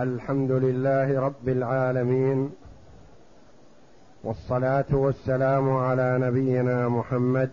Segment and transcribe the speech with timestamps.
[0.00, 2.50] الحمد لله رب العالمين
[4.24, 7.50] والصلاة والسلام على نبينا محمد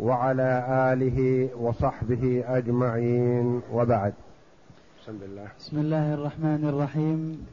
[0.00, 4.12] وعلى آله وصحبه أجمعين وبعد.
[5.02, 7.46] بسم الله بسم الله الرحمن الرحيم.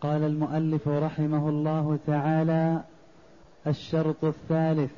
[0.00, 2.80] قال المؤلف رحمه الله تعالى
[3.66, 4.92] الشرط الثالث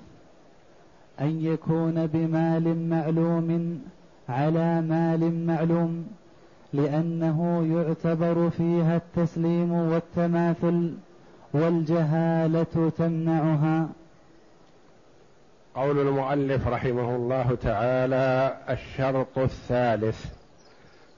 [1.21, 3.81] أن يكون بمال معلوم
[4.29, 6.18] على مال معلوم.
[6.73, 10.95] لأنه يعتبر فيها التسليم والتماثل
[11.53, 13.89] والجهالة تمنعها.
[15.75, 20.27] قول المؤلف رحمه الله تعالى الشرط الثالث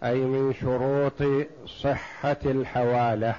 [0.05, 3.35] أي من شروط صحة الحوالة.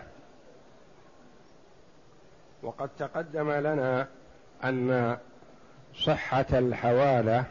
[2.64, 4.08] وقد تقدم لنا
[4.64, 5.18] أن
[5.96, 7.44] صحة الحوالة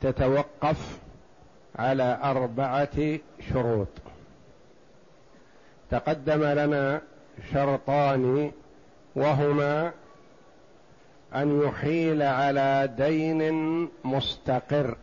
[0.00, 0.98] تتوقف
[1.76, 3.18] على أربعة
[3.52, 3.88] شروط.
[5.90, 7.02] تقدم لنا
[7.52, 8.52] شرطان
[9.16, 9.92] وهما
[11.34, 14.96] أن يحيل على دين مستقر.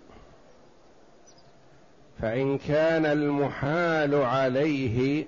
[2.21, 5.25] فإن كان المحال عليه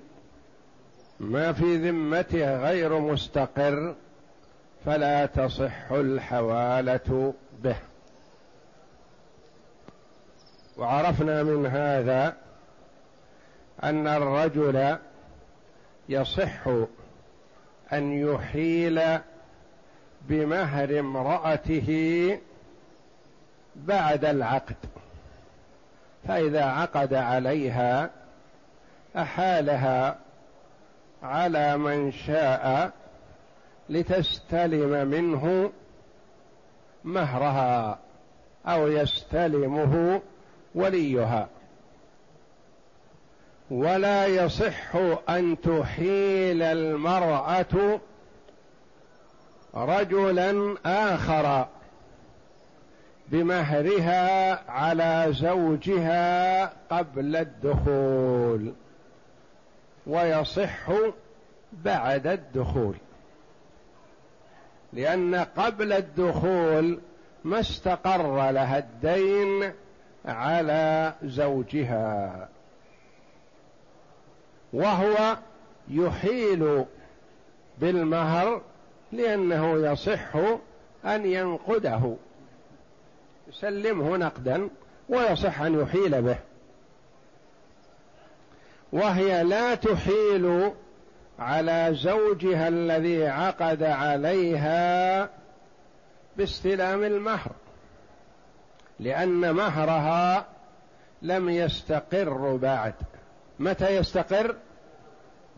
[1.20, 3.94] ما في ذمته غير مستقر
[4.84, 7.76] فلا تصح الحوالة به.
[10.78, 12.36] وعرفنا من هذا
[13.82, 14.98] أن الرجل
[16.08, 16.68] يصح
[17.92, 19.02] أن يحيل
[20.28, 22.38] بمهر امرأته
[23.76, 24.76] بعد العقد
[26.28, 28.10] فإذا عقد عليها
[29.16, 30.18] أحالها
[31.22, 32.92] على من شاء
[33.88, 35.72] لتستلم منه
[37.04, 37.98] مهرها
[38.66, 40.20] أو يستلمه
[40.74, 41.48] وليها.
[43.70, 44.96] ولا يصح
[45.28, 48.00] أن تحيل المرأة
[49.74, 51.66] رجلا آخر
[53.28, 58.72] بمهرها على زوجها قبل الدخول
[60.06, 60.90] ويصح
[61.72, 62.94] بعد الدخول
[64.92, 67.00] لأن قبل الدخول
[67.44, 69.72] ما استقر لها الدين
[70.24, 72.48] على زوجها.
[74.72, 75.36] وهو
[75.88, 76.84] يحيل
[77.78, 78.62] بالمهر
[79.12, 80.36] لأنه يصح
[81.04, 82.16] أن ينقده.
[83.48, 84.68] يسلمه نقدا
[85.08, 86.38] ويصح أن يحيل به.
[88.92, 90.72] وهي لا تحيل
[91.38, 95.30] على زوجها الذي عقد عليها
[96.36, 97.50] باستلام المهر.
[99.00, 100.46] لأن مهرها
[101.22, 102.94] لم يستقر بعد.
[103.58, 104.56] متى يستقر؟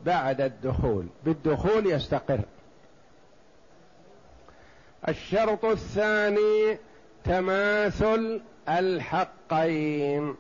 [0.05, 1.07] بعد الدخول.
[1.25, 2.41] بالدخول يستقر.
[5.09, 6.79] الشرط الثاني
[7.25, 10.37] تماثل الحقين.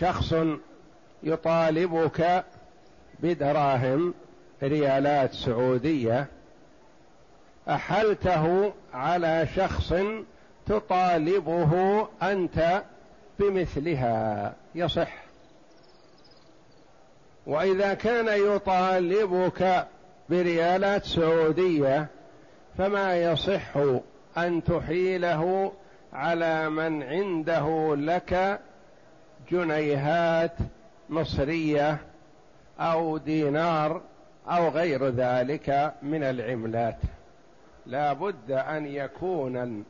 [0.00, 0.34] شخص
[1.22, 2.44] يطالبك
[3.20, 4.14] بدراهم
[4.62, 6.26] ريالات سعودية
[7.68, 9.94] أحلته على شخص
[10.66, 12.82] تطالبه أنت
[13.38, 15.24] بمثلها يصح.
[17.46, 19.86] وإذا كان يطالبك
[20.28, 22.06] بريالات سعودية
[22.78, 23.76] فما يصح
[24.38, 25.72] أن تحيله
[26.12, 28.60] على من عنده لك
[29.50, 30.52] جنيهات
[31.08, 31.98] مصرية
[32.80, 34.00] أو دينار
[34.48, 36.98] أو غير ذلك من العملات.
[37.86, 39.84] لا بد أن يكون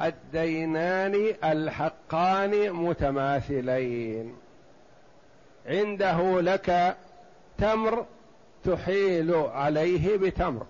[0.00, 4.36] الدينان الحقان متماثلين.
[5.66, 6.96] عنده لك
[7.58, 8.06] تمر
[8.64, 10.66] تحيل عليه بتمر.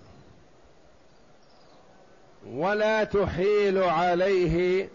[2.51, 4.89] ولا تحيل عليه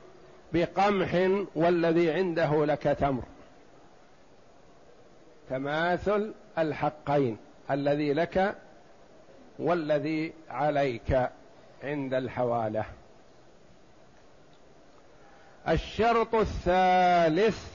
[0.53, 3.23] بقمح والذي عنده لك تمر.
[5.49, 7.37] تماثل الحقين
[7.71, 8.55] الذي لك
[9.59, 11.29] والذي عليك
[11.83, 12.85] عند الحوالة.
[15.67, 17.65] الشرط الثالث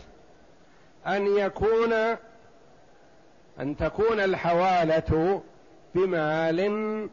[1.06, 1.92] أن يكون
[3.60, 5.42] أن تكون الحوالة
[5.94, 7.08] بمال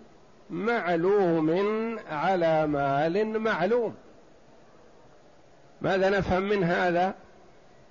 [0.50, 1.50] معلوم
[2.10, 3.96] على مال معلوم.
[5.82, 7.14] ماذا نفهم من هذا؟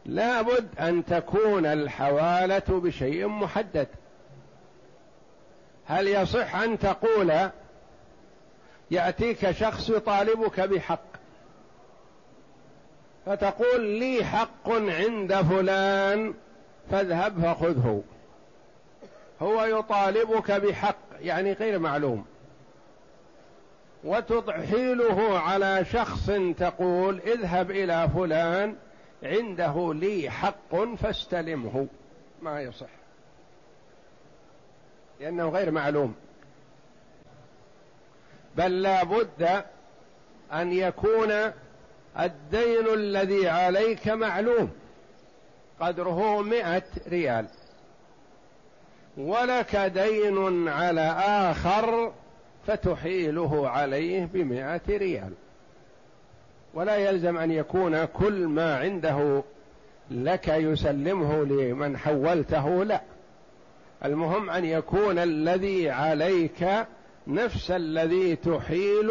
[0.07, 3.89] لابد أن تكون الحوالة بشيء محدد.
[5.87, 7.51] هل يصح أن تقول
[8.91, 11.10] يأتيك شخص يطالبك بحق
[13.27, 16.35] فتقول لي حق عند فلان
[16.91, 18.03] فاذهب فخذه.
[19.43, 22.25] هو يطالبك بحق يعني غير معلوم.
[24.05, 28.77] وتحيله على شخص تقول اذهب إلى فلان
[29.23, 31.87] عنده لي حق فاستلمه.
[32.43, 32.91] ما يصح.
[35.21, 36.15] لأنه غير معلوم.
[38.57, 39.65] بل لا بد
[40.53, 41.53] أن يكون
[42.19, 44.71] الدين الذي عليك معلوم.
[45.81, 47.47] قدره مئة ريال.
[49.17, 52.13] ولك دين على آخر
[52.67, 55.33] فتحيله عليه بمئة ريال.
[56.75, 59.43] ولا يلزم أن يكون كل ما عنده
[60.11, 63.01] لك يسلمه لمن حولته لا.
[64.05, 66.87] المهم أن يكون الذي عليك
[67.27, 69.11] نفس الذي تحيل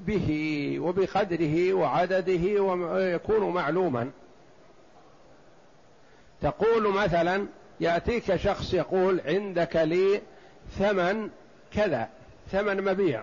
[0.00, 4.10] به وبقدره وعدده ويكون معلوما.
[6.40, 7.46] تقول مثلا
[7.80, 10.22] يأتيك شخص يقول عندك لي
[10.78, 11.30] ثمن
[11.72, 12.08] كذا
[12.50, 13.22] ثمن مبيع.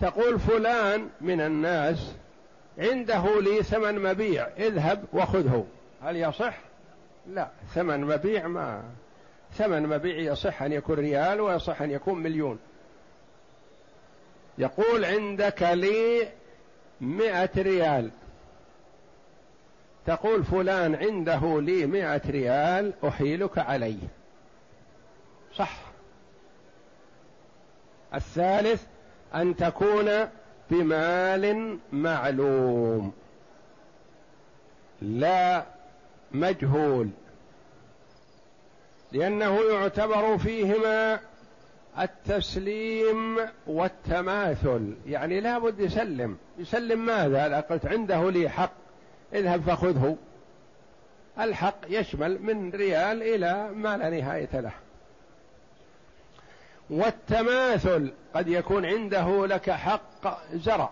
[0.00, 2.14] تقول فلان من الناس
[2.78, 5.66] عنده لي ثمن مبيع اذهب وخذه.
[6.02, 6.58] هل يصح؟
[7.26, 8.82] لا ثمن مبيع ما
[9.54, 12.58] ثمن مبيع يصح أن يكون ريال ويصح أن يكون مليون.
[14.58, 16.28] يقول عندك لي
[17.00, 18.10] مئة ريال.
[20.06, 24.08] تقول فلان عنده لي مئة ريال أحيلك عليه.
[25.54, 25.78] صح.
[28.14, 28.82] الثالث
[29.34, 30.28] أن تكون
[30.70, 33.12] بمال معلوم.
[35.02, 35.64] لا
[36.32, 37.10] مجهول.
[39.12, 41.20] لأنه يعتبر فيهما
[41.98, 44.94] التسليم والتماثل.
[45.06, 46.36] يعني لا بد يسلم.
[46.58, 48.72] يسلم ماذا؟ قلت عنده لي حق.
[49.34, 50.16] اذهب فخذه.
[51.40, 54.72] الحق يشمل من ريال إلى ما لا نهاية له.
[56.90, 60.90] والتماثل قد يكون عنده لك حق زرع.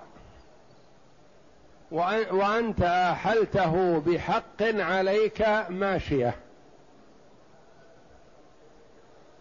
[2.31, 6.35] وأنت أحلته بحق عليك ماشية.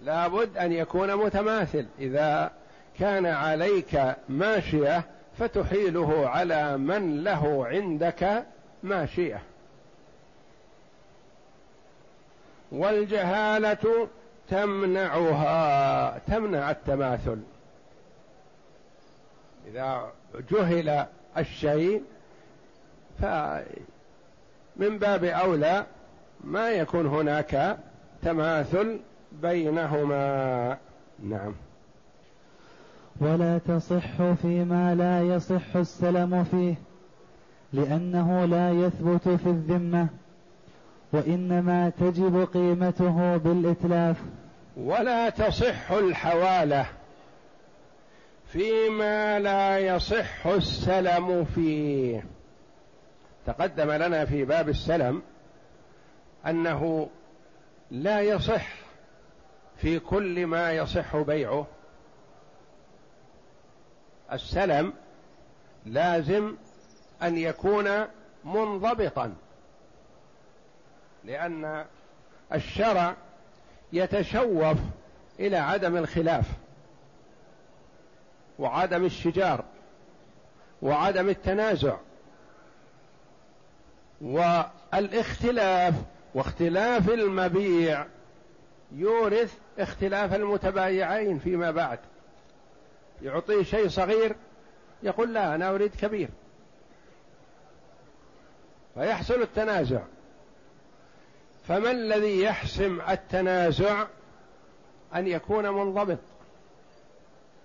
[0.03, 1.85] لابد أن يكون متماثل.
[1.99, 2.51] إذا
[2.99, 5.03] كان عليك ماشية
[5.39, 8.43] فتحيله على من له عندك
[8.83, 9.41] ماشية.
[12.71, 14.07] والجهالة
[14.49, 17.39] تمنعها تمنع التماثل.
[19.67, 20.11] إذا
[20.51, 21.05] جهل
[21.37, 22.03] الشيء
[23.21, 23.63] فمن
[24.77, 25.85] باب أولى
[26.43, 27.77] ما يكون هناك
[28.23, 28.99] تماثل
[29.31, 30.77] بينهما.
[31.23, 31.53] نعم.
[33.21, 36.75] ولا تصح فيما لا يصح السلم فيه
[37.73, 40.07] لأنه لا يثبت في الذمة
[41.13, 44.17] وإنما تجب قيمته بالإتلاف.
[44.77, 46.85] ولا تصح الحوالة
[48.47, 52.23] فيما لا يصح السلم فيه.
[53.45, 55.21] تقدم لنا في باب السلم
[56.47, 57.09] أنه
[57.91, 58.88] لا يصح
[59.81, 61.67] في كل ما يصح بيعه.
[64.31, 64.93] السلم
[65.85, 66.55] لازم
[67.23, 68.07] أن يكون
[68.45, 69.35] منضبطا
[71.25, 71.85] لأن
[72.53, 73.15] الشرع
[73.93, 74.77] يتشوف
[75.39, 76.45] إلى عدم الخلاف
[78.59, 79.63] وعدم الشجار
[80.81, 81.97] وعدم التنازع
[84.21, 85.93] والإختلاف
[86.35, 88.05] واختلاف المبيع
[88.91, 91.99] يورث اختلاف المتبايعين فيما بعد.
[93.21, 94.35] يعطيه شيء صغير
[95.03, 96.29] يقول لا أنا أريد كبير.
[98.95, 100.01] فيحصل التنازع.
[101.67, 104.07] فما الذي يحسم التنازع؟
[105.15, 106.19] أن يكون منضبط.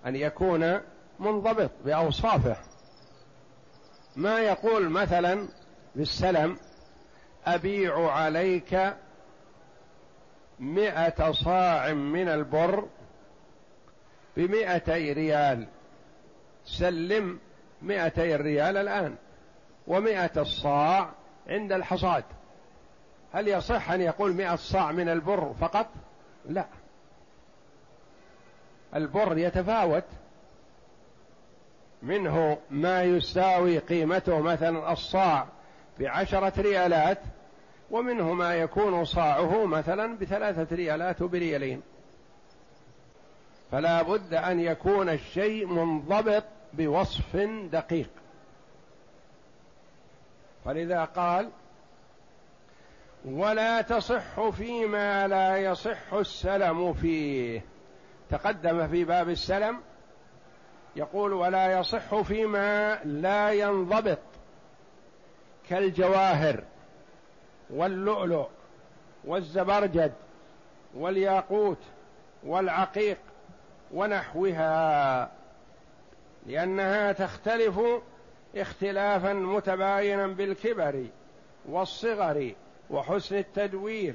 [0.06, 0.80] أن يكون
[1.20, 2.56] منضبط بأوصافه.
[4.16, 5.48] ما يقول مثلا
[5.96, 6.58] بالسلم
[7.46, 8.94] أبيع عليك
[10.60, 12.88] مئة صاع من البر
[14.36, 15.66] بمئتي ريال.
[16.64, 17.38] سلم
[17.82, 19.16] مئتي الريال الآن
[19.86, 21.10] ومئة الصاع
[21.48, 22.24] عند الحصاد.
[23.32, 25.86] هل يصح أن يقول مئة صاع من البر فقط؟
[26.48, 26.66] لا.
[28.94, 30.04] البر يتفاوت.
[32.02, 35.46] منه ما يساوي قيمته مثلا الصاع
[36.00, 37.18] بعشرة ريالات
[37.90, 41.82] ومنه ما يكون صاعه مثلا بثلاثة ريالات بريالين.
[43.72, 47.36] فلا بد أن يكون الشيء منضبط بوصف
[47.72, 48.10] دقيق.
[50.64, 51.50] فلذا قال
[53.24, 57.64] ولا تصح فيما لا يصح السلم فيه.
[58.30, 59.80] تقدم في باب السلم
[60.96, 64.18] يقول ولا يصح فيما لا ينضبط
[65.68, 66.64] كالجواهر.
[67.70, 68.46] واللؤلؤ
[69.24, 70.12] والزبرجد
[70.94, 71.78] والياقوت
[72.46, 73.18] والعقيق
[73.94, 75.30] ونحوها
[76.46, 77.80] لأنها تختلف
[78.56, 81.06] اختلافا متباينا بالكبر
[81.68, 82.52] والصغر
[82.90, 84.14] وحسن التدوير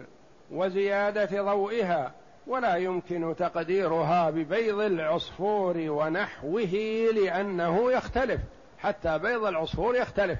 [0.51, 2.11] وزيادة ضوئها
[2.47, 6.73] ولا يمكن تقديرها ببيض العصفور ونحوه
[7.15, 8.41] لأنه يختلف
[8.79, 10.39] حتى بيض العصفور يختلف.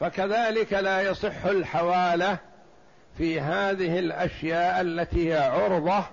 [0.00, 2.38] فكذلك لا يصح الحواله
[3.18, 6.04] في هذه الأشياء التي هي عرضة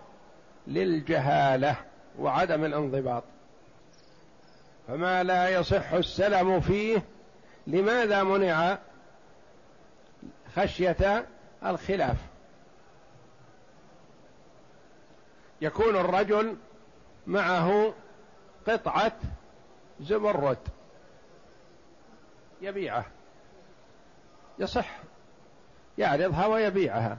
[0.67, 1.75] للجهالة
[2.19, 3.23] وعدم الانضباط.
[4.87, 7.03] فما لا يصح السلم فيه
[7.67, 8.77] لماذا منع
[10.55, 11.25] خشية
[11.65, 12.17] الخلاف؟
[15.61, 16.57] يكون الرجل
[17.27, 17.93] معه
[18.67, 19.17] قطعة
[20.01, 20.57] زمرد
[22.61, 23.05] يبيعه.
[24.59, 24.97] يصح.
[25.97, 27.17] يعرضها ويبيعها.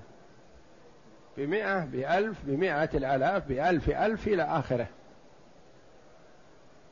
[1.37, 4.87] بمئة بألف بمئة الآلاف بألف ألف إلى آخره.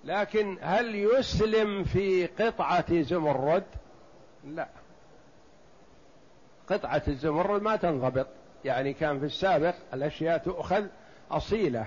[0.04, 3.64] لكن هل يسلم في قطعة زمرد؟
[4.44, 4.68] لا.
[6.70, 8.26] قطعة الزمرد ما تنضبط.
[8.64, 10.86] يعني كان في السابق الأشياء تؤخذ
[11.30, 11.86] أصيلة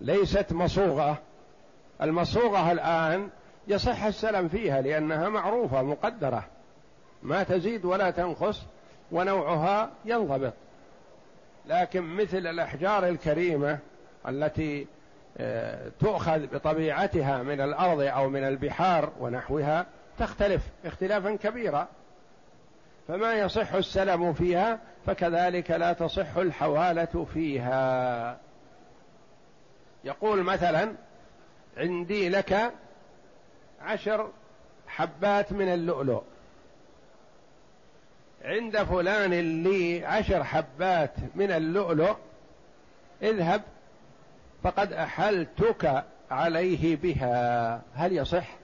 [0.00, 1.18] ليست مصوغة.
[2.02, 3.28] المصوغة الآن
[3.68, 6.44] يصح السلم فيها لأنها معروفة مقدرة.
[7.22, 8.62] ما تزيد ولا تنقص
[9.12, 10.52] ونوعها ينضبط.
[11.66, 13.78] لكن مثل الأحجار الكريمة
[14.28, 14.86] التي
[15.38, 19.86] آه، تؤخذ بطبيعتها من الأرض أو من البحار ونحوها
[20.18, 21.88] تختلف اختلافا كبيرا.
[23.08, 28.38] فما يصح السلم فيها فكذلك لا تصح الحوالة فيها.
[30.04, 30.92] يقول مثلا
[31.76, 32.72] عندي لك
[33.80, 34.30] عشر
[34.86, 36.22] حبات من اللؤلؤ.
[38.44, 42.16] عند فلان لي عشر حبات من اللؤلؤ
[43.22, 43.62] اذهب
[44.62, 47.82] فقد أحلتك عليه بها.
[47.94, 48.56] هل يصح؟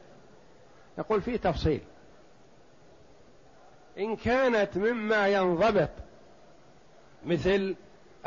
[0.98, 1.80] يقول في تفصيل.
[3.98, 5.90] إن كانت مما ينضبط
[7.26, 7.74] مثل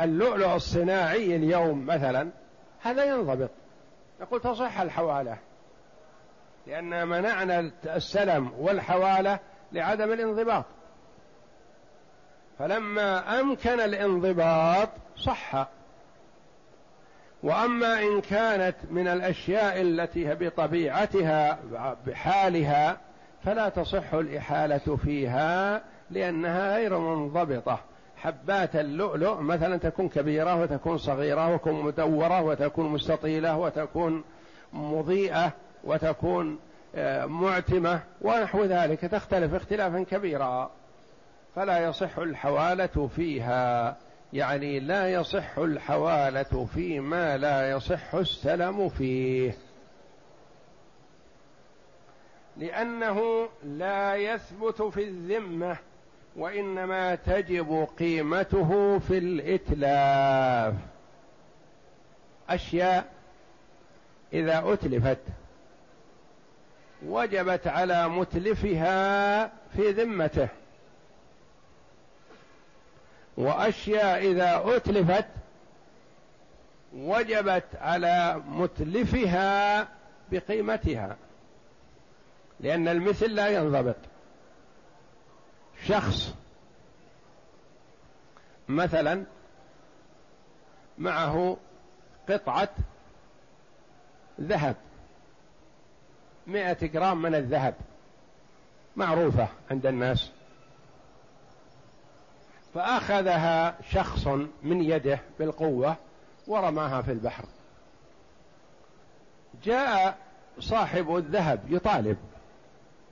[0.00, 2.28] اللؤلؤ الصناعي اليوم مثلا
[2.82, 3.50] هذا ينضبط.
[4.20, 5.38] يقول تصح الحوالة
[6.66, 9.38] لأن منعنا السلم والحوالة
[9.72, 10.64] لعدم الانضباط.
[12.58, 15.68] فلما أمكن الانضباط صح.
[17.42, 21.58] وأما إن كانت من الأشياء التي بطبيعتها
[22.06, 22.96] بحالها
[23.44, 27.80] فلا تصح الإحالة فيها لأنها غير منضبطة.
[28.16, 34.24] حبات اللؤلؤ مثلا تكون كبيرة وتكون صغيرة وتكون مدورة وتكون مستطيلة وتكون
[34.72, 35.52] مضيئة
[35.84, 36.58] وتكون
[36.94, 39.00] آه، معتمة ونحو ذلك.
[39.00, 40.70] تختلف اختلافا كبيرا.
[41.58, 43.96] فلا يصح الحوالة فيها.
[44.32, 49.56] يعني لا يصح الحوالة فيما لا يصح السلم فيه.
[52.56, 55.76] لأنه لا يثبت في الذمة
[56.36, 60.74] وإنما تجب قيمته في الإتلاف.
[62.48, 63.12] أشياء
[64.32, 65.22] إذا أتلفت
[67.06, 70.48] وجبت على متلفها في ذمته.
[73.38, 75.26] وأشياء إذا أتلفت
[76.94, 79.88] وجبت على متلفها
[80.32, 81.16] بقيمتها
[82.60, 83.96] لأن المثل لا ينضبط.
[85.86, 86.34] شخص
[88.68, 89.24] مثلا
[90.98, 91.56] معه
[92.28, 92.68] قطعة
[94.40, 94.76] ذهب
[96.46, 97.74] مئة جرام من الذهب
[98.96, 100.30] معروفة عند الناس.
[102.74, 104.26] فأخذها شخص
[104.62, 105.96] من يده بالقوة
[106.46, 107.44] ورماها في البحر.
[109.64, 110.18] جاء
[110.60, 112.16] صاحب الذهب يطالب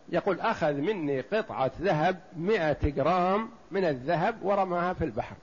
[0.08, 5.36] يقول أخذ مني قطعة ذهب مئة جرام من الذهب ورماها في البحر.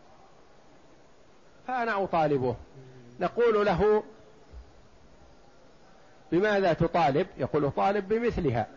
[1.68, 2.56] فأنا أطالبه.
[3.20, 4.04] نقول له
[6.32, 8.68] بماذا تطالب؟ يقول طالب بمثلها.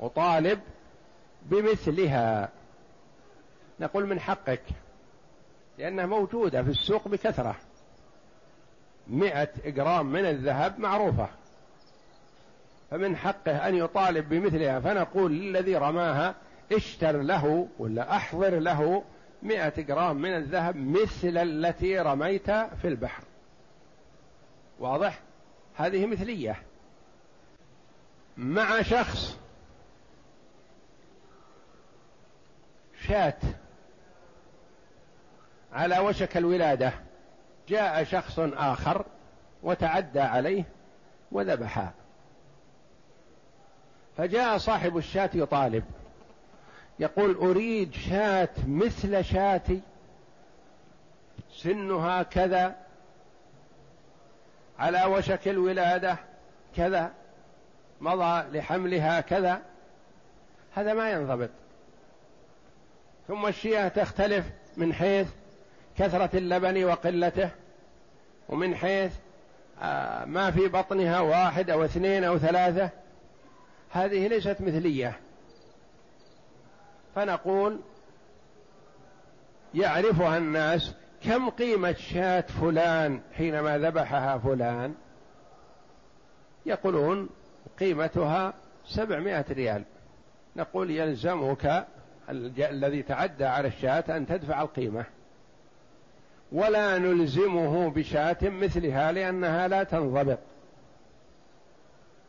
[0.00, 0.60] أطالب
[1.42, 2.48] بمثلها.
[3.82, 4.62] نقول من حقك
[5.78, 7.56] لأنها موجودة في السوق بكثرة.
[9.06, 11.28] مئة جرام من الذهب معروفة.
[12.90, 16.34] فمن حقه أن يطالب بمثلها فنقول للذي رماها
[16.72, 19.04] اشتر له ولا أحضر له
[19.42, 23.24] مئة جرام من الذهب مثل التي رميت في البحر.
[24.78, 25.20] واضح؟
[25.74, 26.62] هذه مثلية.
[28.36, 29.38] مع شخص
[33.00, 33.38] شاة
[35.72, 36.92] على وشك الولادة.
[37.68, 39.04] جاء شخص آخر
[39.62, 40.64] وتعدى عليه
[41.32, 41.92] وذبحها
[44.16, 45.84] فجاء صاحب الشاة يطالب.
[46.98, 49.80] يقول أريد شاة مثل شاتي.
[51.52, 52.76] سنها كذا.
[54.78, 56.16] على وشك الولادة
[56.76, 57.12] كذا.
[58.00, 59.62] مضى لحملها كذا.
[60.74, 61.50] هذا ما ينضبط.
[63.28, 65.28] ثم الشياه تختلف من حيث
[65.98, 67.50] كثرة اللبن وقلته
[68.48, 69.12] ومن حيث
[69.82, 72.90] آه، ما في بطنها واحد أو اثنين أو ثلاثة.
[73.90, 75.18] هذه ليست مثلية.
[77.14, 77.80] فنقول
[79.74, 80.94] يعرفها الناس
[81.24, 84.94] كم قيمة شاة فلان حينما ذبحها فلان؟
[86.66, 87.28] يقولون
[87.80, 88.54] قيمتها
[88.86, 89.84] سبعمائة ريال.
[90.56, 91.86] نقول يلزمك
[92.58, 95.04] الذي تعدى على الشاة أن تدفع القيمة.
[96.52, 100.38] ولا نلزمه بشاة مثلها لأنها لا تنضبط.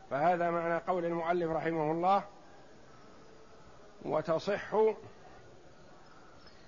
[0.09, 2.23] فهذا معنى قول المؤلف رحمه الله
[4.05, 4.75] وتصح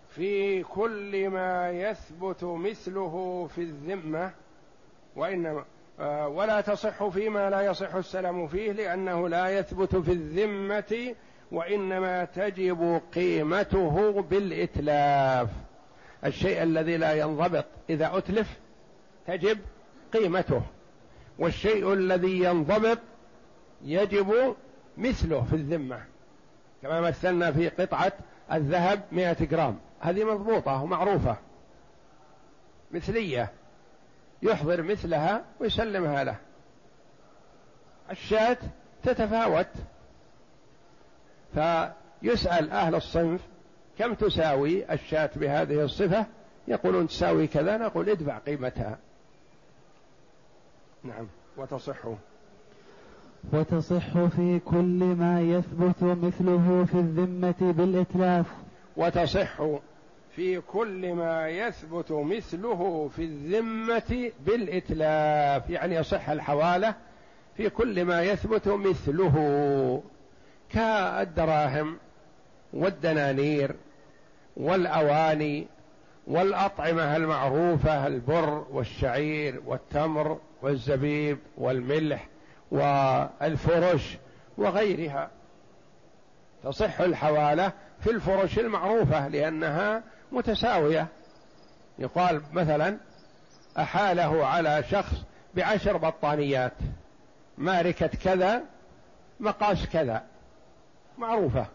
[0.10, 4.32] في كل ما يثبت مثله في الذمة
[5.16, 5.66] وإنما
[6.00, 11.16] آه، ولا تصح فيما لا يصح السلام فيه لأنه لا يثبت في الذمة
[11.52, 15.50] وإنما تجب قيمته بالإتلاف.
[16.26, 17.66] الشيء الذي لا ينضبط.
[17.90, 18.60] إذا أتلف
[19.28, 19.60] تجب
[20.14, 20.62] قيمته.
[21.40, 23.00] والشيء الذي ينضبط
[23.84, 24.56] يجب
[24.98, 26.04] مثله في الذمة.
[26.82, 28.14] كما مثلنا في قطعة
[28.54, 29.80] الذهب مئة جرام.
[30.00, 31.38] هذه مضبوطة ومعروفة.
[32.92, 33.52] مثلية.
[34.42, 36.36] يحضر مثلها ويسلمها له.
[38.12, 38.58] الشاة
[39.04, 39.68] تتفاوت.
[41.54, 43.42] فيسأل أهل الصنف
[44.00, 46.26] كم تساوي الشاة بهذه الصفة؟
[46.68, 48.98] يقولون تساوي كذا نقول ادفع قيمتها.
[51.04, 51.28] نعم.
[51.58, 51.98] وتصح.
[53.54, 58.46] وتصح في كل ما يثبت مثله في الذمة بالإتلاف.
[58.98, 59.62] وتصح
[60.36, 65.70] في كل ما يثبت مثله في الذمة بالإتلاف.
[65.70, 66.96] يعني يصح الحوالة
[67.58, 70.04] في كل ما يثبت مثله.
[70.70, 71.98] كالدراهم
[72.74, 73.76] والدنانير.
[74.58, 75.68] والأواني
[76.28, 82.28] والأطعمة المعروفة البر والشعير والتمر والزبيب والملح
[82.72, 84.18] والفرش
[84.58, 85.30] وغيرها.
[86.64, 91.08] تصح الحوالة في الفرش المعروفة لأنها متساوية.
[92.00, 92.98] يقال مثلا
[93.78, 95.16] أحاله على شخص
[95.56, 96.74] بعشر بطانيات
[97.58, 98.62] ماركة كذا
[99.40, 100.24] مقاس كذا.
[101.18, 101.66] معروفة.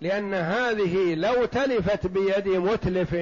[0.00, 3.14] لأن هذه لو تلفت بيد متلف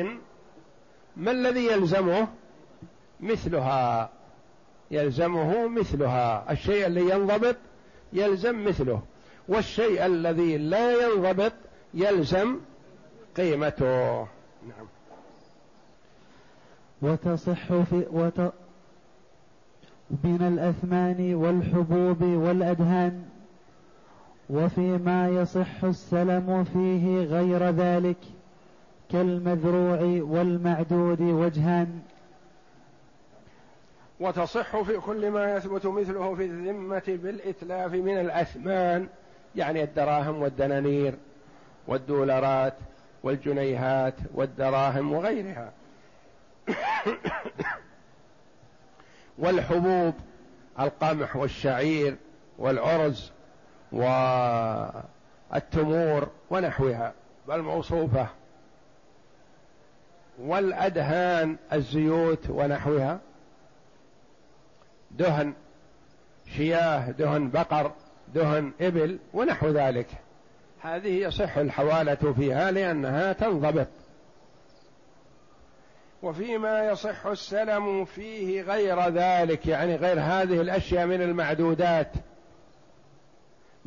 [1.16, 2.28] ما الذي يلزمه؟
[3.20, 4.10] مثلها.
[4.90, 6.52] يلزمه مثلها.
[6.52, 7.56] الشيء اللي ينضبط
[8.12, 9.02] يلزم مثله.
[9.48, 11.52] والشيء الذي لا ينضبط
[11.94, 12.60] يلزم
[13.36, 14.18] قيمته.
[14.68, 14.88] نعم.
[17.02, 18.52] وتصح في وت
[20.24, 23.37] من الأثمان والحبوب والأدهان.
[24.50, 28.16] وفيما يصح السلم فيه غير ذلك
[29.12, 32.00] كالمذروع والمعدود وجهان.
[34.20, 39.08] وتصح في كل ما يثبت مثله في الذمة بالإتلاف من الأثمان
[39.56, 41.14] يعني الدراهم والدنانير
[41.86, 42.74] والدولارات
[43.22, 45.72] والجنيهات والدراهم وغيرها.
[49.38, 50.14] والحبوب
[50.80, 52.16] القمح والشعير
[52.58, 53.32] والعرز
[55.52, 57.12] والتمور ونحوها
[57.50, 58.26] الموصوفة
[60.38, 63.18] والأدهان الزيوت ونحوها.
[65.10, 65.54] دهن
[66.56, 67.92] شياه دهن بقر
[68.34, 70.06] دهن إبل ونحو ذلك.
[70.80, 73.88] هذه يصح الحوالة فيها لأنها تنضبط.
[76.22, 82.12] وفيما يصح السلم فيه غير ذلك يعني غير هذه الأشياء من المعدودات.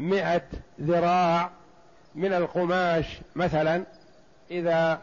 [0.02, 0.42] مئة
[0.82, 1.52] ذراع
[2.16, 3.84] من القماش مثلا.
[4.52, 5.02] إذا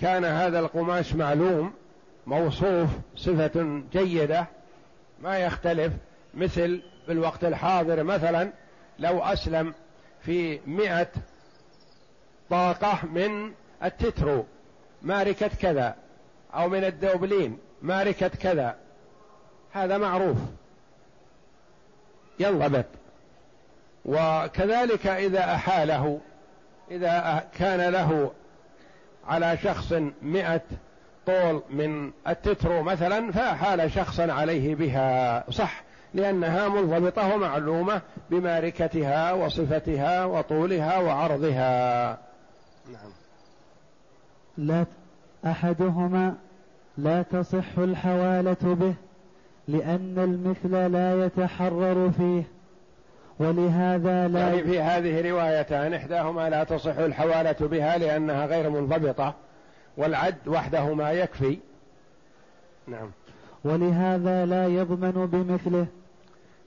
[0.00, 1.72] كان هذا القماش معلوم
[2.26, 4.46] موصوف صفة جيدة
[5.22, 5.92] ما يختلف.
[6.34, 8.52] مثل بالوقت الحاضر مثلا
[8.98, 9.74] لو أسلم
[10.22, 11.08] في مئة
[12.50, 13.52] طاقة من
[13.84, 14.44] التترو
[15.02, 15.94] ماركة كذا
[16.54, 18.76] أو من الدوبلين ماركة كذا
[19.72, 20.38] هذا معروف.
[22.38, 22.86] ينضبط
[24.06, 26.20] وكذلك إذا أحاله
[26.90, 28.30] إذا كان له
[29.26, 29.92] على شخص
[30.22, 30.60] مئة
[31.26, 35.44] طول من التترو مثلا فأحال شخصا عليه بها.
[35.50, 35.82] صح
[36.14, 42.10] لأنها منضبطة ومعلومة بماركتها وصفتها وطولها وعرضها.
[42.92, 43.10] نعم.
[44.58, 44.86] لا
[45.46, 46.34] أحدهما
[46.98, 48.94] لا تصح الحوالة به
[49.68, 52.55] لأن المثل لا يتحرر فيه.
[53.38, 59.34] ولهذا لا يعني في هذه روايتان إحداهما لا تصح الحوالة بها لأنها غير منضبطة
[59.96, 61.58] والعد وحده ما يكفي.
[62.86, 63.10] نعم.
[63.64, 65.86] ولهذا لا يضمن بمثله.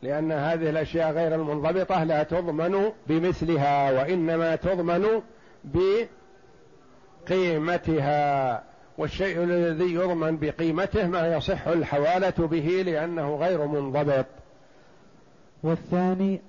[0.01, 5.21] لأن هذه الأشياء غير المنضبطة لا تضمن بمثلها وإنما تضمن
[7.27, 8.63] بقيمتها.
[8.97, 14.25] والشيء الذي يضمن بقيمته ما يصح الحوالة به لأنه غير منضبط.
[15.63, 16.41] والثاني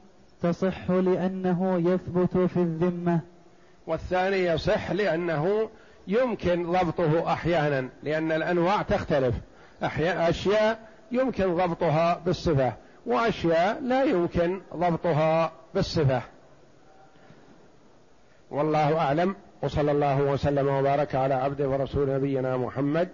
[0.42, 3.20] تصح لأنه يثبت في الذمة.
[3.86, 5.70] والثاني يصح لأنه
[6.06, 9.34] يمكن ضبطه أحيانا لأن الأنواع تختلف.
[9.82, 12.72] أشياء يمكن ضبطها بالصفة
[13.06, 16.22] وأشياء لا يمكن ضبطها بالصفة.
[18.50, 19.36] والله أعلم.
[19.62, 23.08] وصلى الله وسلم وبارك على عبده ورسول نبينا محمد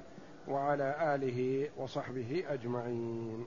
[0.48, 3.46] وعلى آله وصحبه أجمعين.